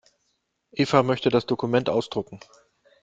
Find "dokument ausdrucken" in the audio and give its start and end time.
1.45-2.39